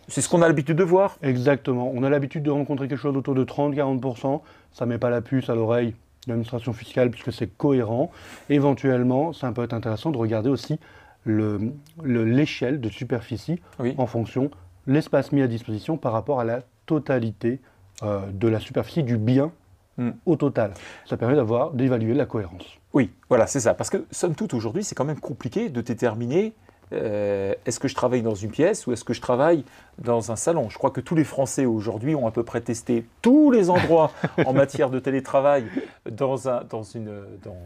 C'est 0.08 0.20
ce 0.20 0.28
qu'on 0.28 0.42
a 0.42 0.46
l'habitude 0.46 0.76
de 0.76 0.84
voir 0.84 1.16
Exactement. 1.22 1.90
On 1.92 2.02
a 2.04 2.10
l'habitude 2.10 2.44
de 2.44 2.50
rencontrer 2.50 2.86
quelque 2.86 2.98
chose 2.98 3.16
autour 3.16 3.34
de 3.34 3.44
30-40%. 3.44 4.40
Ça 4.72 4.86
ne 4.86 4.90
met 4.90 4.98
pas 4.98 5.10
la 5.10 5.20
puce 5.20 5.50
à 5.50 5.54
l'oreille 5.54 5.94
de 6.26 6.32
l'administration 6.32 6.72
fiscale 6.72 7.10
puisque 7.10 7.32
c'est 7.32 7.48
cohérent. 7.48 8.12
Éventuellement, 8.48 9.32
ça 9.32 9.50
peut 9.50 9.64
être 9.64 9.74
intéressant 9.74 10.10
de 10.10 10.18
regarder 10.18 10.48
aussi 10.48 10.78
l'échelle 11.26 12.80
de 12.80 12.88
superficie 12.88 13.60
en 13.98 14.06
fonction 14.06 14.50
de 14.86 14.92
l'espace 14.92 15.32
mis 15.32 15.42
à 15.42 15.48
disposition 15.48 15.96
par 15.96 16.12
rapport 16.12 16.38
à 16.38 16.44
la 16.44 16.60
totalité 16.86 17.60
euh, 18.04 18.20
de 18.32 18.46
la 18.46 18.60
superficie 18.60 19.02
du 19.02 19.16
bien 19.16 19.50
hmm. 19.98 20.10
au 20.24 20.36
total. 20.36 20.72
Ça 21.04 21.16
permet 21.16 21.34
d'avoir 21.34 21.72
d'évaluer 21.72 22.14
la 22.14 22.26
cohérence. 22.26 22.78
Oui, 22.92 23.10
voilà, 23.28 23.48
c'est 23.48 23.58
ça. 23.58 23.74
Parce 23.74 23.90
que 23.90 24.06
somme 24.12 24.36
toute, 24.36 24.54
aujourd'hui, 24.54 24.84
c'est 24.84 24.94
quand 24.94 25.04
même 25.04 25.18
compliqué 25.18 25.68
de 25.68 25.80
déterminer 25.80 26.52
euh, 26.92 27.54
est-ce 27.64 27.80
que 27.80 27.88
je 27.88 27.94
travaille 27.94 28.22
dans 28.22 28.34
une 28.34 28.50
pièce 28.50 28.86
ou 28.86 28.92
est-ce 28.92 29.04
que 29.04 29.12
je 29.12 29.20
travaille 29.20 29.64
dans 29.98 30.30
un 30.30 30.36
salon? 30.36 30.70
Je 30.70 30.78
crois 30.78 30.90
que 30.90 31.00
tous 31.00 31.14
les 31.14 31.24
Français 31.24 31.66
aujourd'hui 31.66 32.14
ont 32.14 32.26
à 32.26 32.30
peu 32.30 32.44
près 32.44 32.60
testé 32.60 33.06
tous 33.22 33.50
les 33.50 33.70
endroits 33.70 34.12
en 34.44 34.52
matière 34.54 34.90
de 34.90 34.98
télétravail 34.98 35.66
dans 36.10 36.48
un, 36.48 36.62
dans 36.64 36.82
une, 36.82 37.24
dans, 37.42 37.58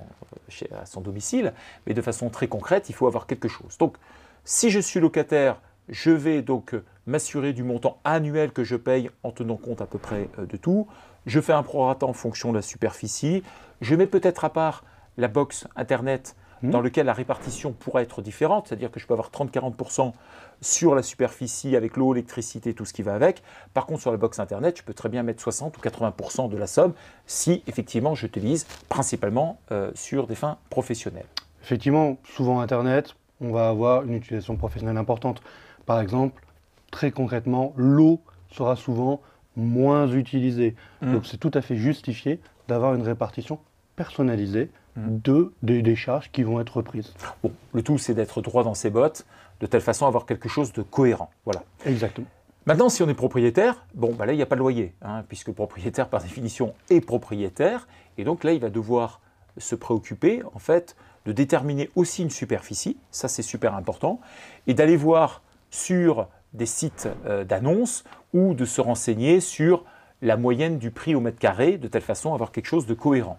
chez, 0.48 0.68
à 0.72 0.86
son 0.86 1.00
domicile, 1.00 1.52
mais 1.86 1.94
de 1.94 2.02
façon 2.02 2.30
très 2.30 2.48
concrète, 2.48 2.88
il 2.88 2.94
faut 2.94 3.06
avoir 3.06 3.26
quelque 3.26 3.48
chose. 3.48 3.76
Donc, 3.78 3.96
si 4.44 4.70
je 4.70 4.80
suis 4.80 5.00
locataire, 5.00 5.60
je 5.88 6.10
vais 6.10 6.40
donc 6.40 6.74
m'assurer 7.06 7.52
du 7.52 7.62
montant 7.62 7.98
annuel 8.04 8.52
que 8.52 8.64
je 8.64 8.76
paye 8.76 9.10
en 9.22 9.32
tenant 9.32 9.56
compte 9.56 9.80
à 9.80 9.86
peu 9.86 9.98
près 9.98 10.28
euh, 10.38 10.46
de 10.46 10.56
tout. 10.56 10.86
Je 11.26 11.40
fais 11.40 11.52
un 11.52 11.62
prorata 11.62 12.06
en 12.06 12.14
fonction 12.14 12.50
de 12.50 12.56
la 12.56 12.62
superficie. 12.62 13.42
Je 13.80 13.94
mets 13.94 14.06
peut-être 14.06 14.44
à 14.44 14.50
part 14.50 14.84
la 15.18 15.28
box 15.28 15.66
Internet 15.76 16.36
Dans 16.62 16.80
lequel 16.80 17.06
la 17.06 17.14
répartition 17.14 17.72
pourrait 17.72 18.02
être 18.02 18.20
différente, 18.20 18.68
c'est-à-dire 18.68 18.90
que 18.90 19.00
je 19.00 19.06
peux 19.06 19.14
avoir 19.14 19.30
30-40% 19.30 20.12
sur 20.60 20.94
la 20.94 21.02
superficie 21.02 21.74
avec 21.74 21.96
l'eau, 21.96 22.12
l'électricité, 22.12 22.74
tout 22.74 22.84
ce 22.84 22.92
qui 22.92 23.02
va 23.02 23.14
avec. 23.14 23.42
Par 23.72 23.86
contre, 23.86 24.02
sur 24.02 24.10
la 24.10 24.18
box 24.18 24.38
Internet, 24.38 24.76
je 24.76 24.82
peux 24.82 24.92
très 24.92 25.08
bien 25.08 25.22
mettre 25.22 25.42
60 25.42 25.78
ou 25.78 25.80
80% 25.80 26.50
de 26.50 26.56
la 26.58 26.66
somme 26.66 26.92
si 27.26 27.62
effectivement 27.66 28.14
j'utilise 28.14 28.66
principalement 28.88 29.58
euh, 29.72 29.90
sur 29.94 30.26
des 30.26 30.34
fins 30.34 30.58
professionnelles. 30.68 31.26
Effectivement, 31.62 32.18
souvent 32.24 32.60
Internet, 32.60 33.14
on 33.40 33.52
va 33.52 33.68
avoir 33.68 34.02
une 34.04 34.14
utilisation 34.14 34.56
professionnelle 34.56 34.98
importante. 34.98 35.40
Par 35.86 36.00
exemple, 36.00 36.42
très 36.90 37.10
concrètement, 37.10 37.72
l'eau 37.76 38.20
sera 38.50 38.76
souvent 38.76 39.22
moins 39.56 40.08
utilisée. 40.08 40.74
Hmm. 41.00 41.14
Donc 41.14 41.26
c'est 41.26 41.38
tout 41.38 41.50
à 41.54 41.62
fait 41.62 41.76
justifié 41.76 42.40
d'avoir 42.68 42.94
une 42.94 43.02
répartition 43.02 43.58
personnalisée 43.96 44.70
Mm. 44.70 44.79
De, 44.96 45.52
des, 45.62 45.96
charges 45.96 46.30
qui 46.32 46.42
vont 46.42 46.60
être 46.60 46.78
reprises. 46.78 47.12
Bon, 47.42 47.52
le 47.72 47.82
tout, 47.82 47.98
c'est 47.98 48.14
d'être 48.14 48.42
droit 48.42 48.64
dans 48.64 48.74
ses 48.74 48.90
bottes, 48.90 49.26
de 49.60 49.66
telle 49.66 49.80
façon 49.80 50.04
à 50.06 50.08
avoir 50.08 50.26
quelque 50.26 50.48
chose 50.48 50.72
de 50.72 50.82
cohérent. 50.82 51.30
Voilà. 51.44 51.62
Exactement. 51.86 52.26
Maintenant, 52.66 52.88
si 52.88 53.02
on 53.02 53.08
est 53.08 53.14
propriétaire, 53.14 53.86
bon, 53.94 54.14
bah 54.14 54.26
là, 54.26 54.32
il 54.32 54.36
n'y 54.36 54.42
a 54.42 54.46
pas 54.46 54.54
de 54.54 54.60
loyer, 54.60 54.94
hein, 55.02 55.24
puisque 55.28 55.48
le 55.48 55.54
propriétaire, 55.54 56.08
par 56.08 56.22
définition, 56.22 56.74
est 56.90 57.00
propriétaire. 57.00 57.88
Et 58.18 58.24
donc 58.24 58.44
là, 58.44 58.52
il 58.52 58.60
va 58.60 58.70
devoir 58.70 59.20
se 59.56 59.74
préoccuper, 59.74 60.42
en 60.54 60.58
fait, 60.58 60.96
de 61.26 61.32
déterminer 61.32 61.90
aussi 61.96 62.22
une 62.22 62.30
superficie, 62.30 62.96
ça 63.10 63.28
c'est 63.28 63.42
super 63.42 63.74
important, 63.74 64.20
et 64.66 64.74
d'aller 64.74 64.96
voir 64.96 65.42
sur 65.70 66.28
des 66.52 66.66
sites 66.66 67.08
euh, 67.26 67.44
d'annonces 67.44 68.04
ou 68.32 68.54
de 68.54 68.64
se 68.64 68.80
renseigner 68.80 69.40
sur 69.40 69.84
la 70.22 70.36
moyenne 70.36 70.78
du 70.78 70.90
prix 70.90 71.14
au 71.14 71.20
mètre 71.20 71.38
carré, 71.38 71.78
de 71.78 71.88
telle 71.88 72.02
façon 72.02 72.32
à 72.32 72.34
avoir 72.34 72.52
quelque 72.52 72.66
chose 72.66 72.86
de 72.86 72.94
cohérent. 72.94 73.38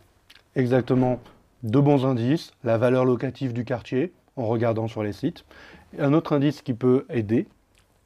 Exactement 0.55 1.19
de 1.63 1.79
bons 1.79 2.05
indices, 2.05 2.51
la 2.63 2.77
valeur 2.77 3.05
locative 3.05 3.53
du 3.53 3.65
quartier, 3.65 4.13
en 4.35 4.45
regardant 4.45 4.87
sur 4.87 5.03
les 5.03 5.13
sites. 5.13 5.45
Un 5.99 6.13
autre 6.13 6.33
indice 6.33 6.61
qui 6.61 6.73
peut 6.73 7.05
aider, 7.09 7.47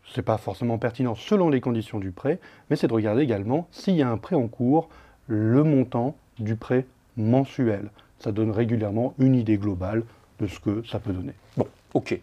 ce 0.03 0.19
n'est 0.19 0.23
pas 0.23 0.37
forcément 0.37 0.77
pertinent 0.77 1.15
selon 1.15 1.49
les 1.49 1.61
conditions 1.61 1.99
du 1.99 2.11
prêt, 2.11 2.39
mais 2.69 2.75
c'est 2.75 2.87
de 2.87 2.93
regarder 2.93 3.21
également 3.21 3.67
s'il 3.71 3.95
y 3.95 4.01
a 4.01 4.09
un 4.09 4.17
prêt 4.17 4.35
en 4.35 4.47
cours, 4.47 4.89
le 5.27 5.63
montant 5.63 6.15
du 6.39 6.55
prêt 6.55 6.85
mensuel. 7.17 7.89
Ça 8.19 8.31
donne 8.31 8.51
régulièrement 8.51 9.13
une 9.19 9.35
idée 9.35 9.57
globale 9.57 10.03
de 10.39 10.47
ce 10.47 10.59
que 10.59 10.83
ça 10.85 10.99
peut 10.99 11.13
donner. 11.13 11.33
Bon, 11.57 11.67
ok. 11.93 12.19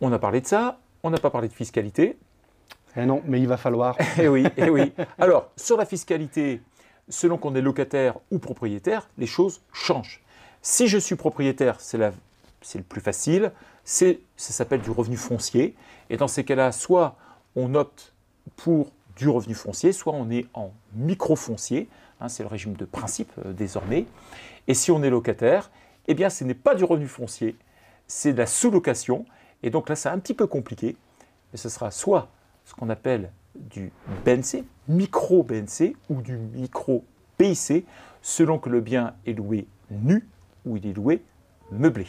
On 0.00 0.12
a 0.12 0.18
parlé 0.18 0.40
de 0.40 0.46
ça, 0.46 0.78
on 1.02 1.10
n'a 1.10 1.18
pas 1.18 1.30
parlé 1.30 1.48
de 1.48 1.52
fiscalité. 1.52 2.16
Eh 2.96 3.04
non, 3.04 3.22
mais 3.26 3.40
il 3.40 3.48
va 3.48 3.56
falloir. 3.56 3.96
eh 4.18 4.28
oui, 4.28 4.46
eh 4.56 4.70
oui. 4.70 4.92
Alors, 5.18 5.50
sur 5.56 5.76
la 5.76 5.84
fiscalité, 5.84 6.60
selon 7.08 7.36
qu'on 7.36 7.54
est 7.54 7.60
locataire 7.60 8.18
ou 8.30 8.38
propriétaire, 8.38 9.08
les 9.18 9.26
choses 9.26 9.60
changent. 9.72 10.20
Si 10.68 10.88
je 10.88 10.98
suis 10.98 11.14
propriétaire, 11.14 11.80
c'est 11.80 11.96
le 11.96 12.82
plus 12.82 13.00
facile, 13.00 13.52
ça 13.84 14.16
s'appelle 14.36 14.80
du 14.80 14.90
revenu 14.90 15.16
foncier. 15.16 15.76
Et 16.10 16.16
dans 16.16 16.26
ces 16.26 16.42
cas-là, 16.42 16.72
soit 16.72 17.14
on 17.54 17.76
opte 17.76 18.12
pour 18.56 18.90
du 19.16 19.28
revenu 19.28 19.54
foncier, 19.54 19.92
soit 19.92 20.12
on 20.12 20.28
est 20.28 20.46
en 20.54 20.72
micro-foncier, 20.94 21.88
hein, 22.20 22.28
c'est 22.28 22.42
le 22.42 22.48
régime 22.48 22.74
de 22.74 22.84
principe 22.84 23.30
euh, 23.46 23.52
désormais. 23.52 24.06
Et 24.66 24.74
si 24.74 24.90
on 24.90 25.04
est 25.04 25.08
locataire, 25.08 25.70
eh 26.08 26.14
bien 26.14 26.30
ce 26.30 26.42
n'est 26.42 26.52
pas 26.52 26.74
du 26.74 26.82
revenu 26.82 27.06
foncier, 27.06 27.54
c'est 28.08 28.32
de 28.32 28.38
la 28.38 28.46
sous-location. 28.46 29.24
Et 29.62 29.70
donc 29.70 29.88
là, 29.88 29.94
c'est 29.94 30.08
un 30.08 30.18
petit 30.18 30.34
peu 30.34 30.48
compliqué, 30.48 30.96
mais 31.52 31.58
ce 31.58 31.68
sera 31.68 31.92
soit 31.92 32.28
ce 32.64 32.74
qu'on 32.74 32.90
appelle 32.90 33.30
du 33.54 33.92
BNC, 34.24 34.64
micro-BNC, 34.88 35.94
ou 36.10 36.22
du 36.22 36.36
micro-PIC, 36.36 37.86
selon 38.20 38.58
que 38.58 38.68
le 38.68 38.80
bien 38.80 39.14
est 39.26 39.32
loué 39.32 39.68
nu 39.92 40.26
où 40.66 40.76
il 40.76 40.86
est 40.86 40.92
loué 40.92 41.22
meublé. 41.70 42.06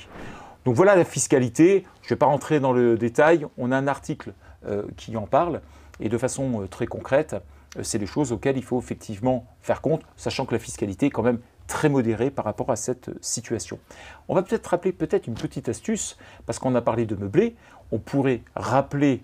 Donc 0.66 0.76
voilà 0.76 0.96
la 0.96 1.06
fiscalité. 1.06 1.86
Je 2.02 2.08
ne 2.08 2.10
vais 2.10 2.16
pas 2.18 2.26
rentrer 2.26 2.60
dans 2.60 2.74
le 2.74 2.98
détail. 2.98 3.46
On 3.58 3.72
a 3.72 3.78
un 3.78 3.88
article 3.88 4.34
euh, 4.68 4.84
qui 4.98 5.16
en 5.16 5.28
parle. 5.28 5.62
Et 6.00 6.10
de 6.10 6.18
façon 6.18 6.62
euh, 6.62 6.68
très 6.68 6.88
concrète, 6.88 7.36
euh, 7.78 7.84
c'est 7.84 8.00
des 8.00 8.06
choses 8.06 8.32
auxquelles 8.32 8.58
il 8.58 8.64
faut 8.64 8.80
effectivement 8.80 9.46
faire 9.62 9.82
compte, 9.82 10.02
sachant 10.16 10.46
que 10.46 10.54
la 10.54 10.60
fiscalité 10.60 11.08
est 11.08 11.10
quand 11.10 11.24
même 11.24 11.40
très 11.68 11.90
modérée 11.90 12.32
par 12.32 12.46
rapport 12.46 12.70
à 12.70 12.76
cette 12.76 13.10
situation. 13.22 13.80
On 14.28 14.36
va 14.36 14.42
peut-être 14.42 14.68
rappeler 14.68 14.92
peut-être 14.92 15.28
une 15.28 15.36
petite 15.36 15.70
astuce, 15.70 16.18
parce 16.46 16.60
qu'on 16.60 16.76
a 16.76 16.82
parlé 16.82 17.06
de 17.06 17.16
meublé. 17.16 17.56
On 17.92 18.00
pourrait 18.00 18.42
rappeler 18.56 19.24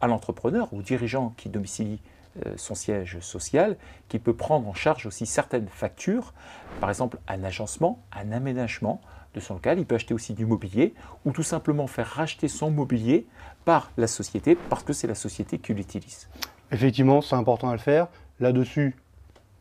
à 0.00 0.06
l'entrepreneur, 0.06 0.72
au 0.72 0.82
dirigeant 0.82 1.34
qui 1.36 1.48
domicilie 1.48 2.00
son 2.56 2.74
siège 2.74 3.20
social, 3.20 3.76
qui 4.08 4.18
peut 4.18 4.34
prendre 4.34 4.68
en 4.68 4.74
charge 4.74 5.06
aussi 5.06 5.26
certaines 5.26 5.68
factures, 5.68 6.32
par 6.80 6.88
exemple 6.88 7.18
un 7.28 7.44
agencement, 7.44 8.02
un 8.12 8.32
aménagement 8.32 9.00
de 9.34 9.40
son 9.40 9.54
local. 9.54 9.78
Il 9.78 9.86
peut 9.86 9.94
acheter 9.94 10.14
aussi 10.14 10.34
du 10.34 10.46
mobilier 10.46 10.94
ou 11.24 11.32
tout 11.32 11.42
simplement 11.42 11.86
faire 11.86 12.06
racheter 12.06 12.48
son 12.48 12.70
mobilier 12.70 13.26
par 13.64 13.90
la 13.96 14.06
société 14.06 14.56
parce 14.68 14.82
que 14.82 14.92
c'est 14.92 15.06
la 15.06 15.14
société 15.14 15.58
qui 15.58 15.74
l'utilise. 15.74 16.28
effectivement, 16.70 17.20
c'est 17.20 17.36
important 17.36 17.68
à 17.68 17.72
le 17.72 17.78
faire. 17.78 18.08
Là-dessus, 18.40 18.96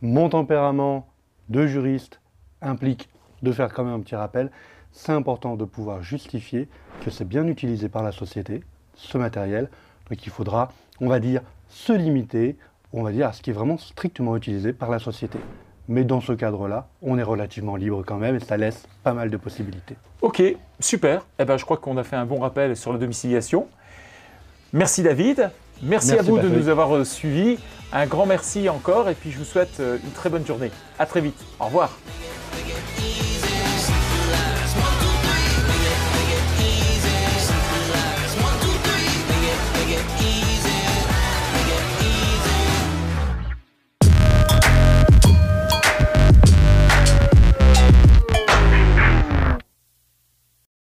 mon 0.02 0.30
tempérament 0.30 1.08
de 1.50 1.68
juriste 1.68 2.20
implique 2.62 3.10
de 3.42 3.52
faire 3.52 3.74
quand 3.74 3.84
même 3.84 3.94
un 3.94 4.00
petit 4.00 4.16
rappel. 4.16 4.52
C'est 4.92 5.12
important 5.12 5.56
de 5.56 5.66
pouvoir 5.66 6.02
justifier 6.02 6.68
que 7.02 7.10
c'est 7.10 7.28
bien 7.28 7.48
utilisé 7.48 7.90
par 7.90 8.04
la 8.04 8.12
société, 8.12 8.64
ce 8.96 9.18
matériel. 9.18 9.70
Donc 10.10 10.26
il 10.26 10.32
faudra, 10.32 10.72
on 11.02 11.10
va 11.10 11.20
dire, 11.20 11.42
se 11.68 11.92
limiter, 11.92 12.56
on 12.94 13.04
va 13.04 13.12
dire, 13.12 13.28
à 13.28 13.34
ce 13.34 13.42
qui 13.42 13.50
est 13.50 13.54
vraiment 13.54 13.78
strictement 13.78 14.38
utilisé 14.38 14.72
par 14.72 14.90
la 14.90 15.00
société. 15.00 15.40
Mais 15.88 16.04
dans 16.04 16.22
ce 16.22 16.32
cadre-là, 16.32 16.88
on 17.02 17.18
est 17.18 17.24
relativement 17.24 17.76
libre 17.76 18.04
quand 18.06 18.18
même 18.18 18.36
et 18.36 18.40
ça 18.40 18.56
laisse 18.56 18.88
pas 19.04 19.14
mal 19.14 19.30
de 19.30 19.38
possibilités. 19.38 19.96
Ok, 20.22 20.42
super. 20.80 21.26
Eh 21.40 21.46
ben, 21.46 21.58
je 21.58 21.66
crois 21.66 21.78
qu'on 21.78 21.98
a 21.98 22.04
fait 22.04 22.16
un 22.16 22.26
bon 22.26 22.40
rappel 22.40 22.78
sur 22.78 22.94
la 22.94 23.00
domiciliation. 23.00 23.68
Merci 24.72 25.04
David. 25.04 25.50
Merci, 25.84 26.14
à 26.14 26.22
vous 26.22 26.38
de 26.38 26.48
nous 26.48 26.70
avoir 26.70 27.06
suivis. 27.06 27.58
Un 27.92 28.06
grand 28.06 28.26
merci 28.26 28.70
encore 28.70 29.10
et 29.10 29.16
puis 29.16 29.32
je 29.32 29.40
vous 29.40 29.44
souhaite 29.44 29.80
euh, 29.80 29.98
une 30.04 30.12
très 30.12 30.30
bonne 30.30 30.46
journée. 30.46 30.72
À 31.00 31.06
très 31.06 31.20
vite. 31.20 31.44
Au 31.60 31.66
revoir. 31.66 31.98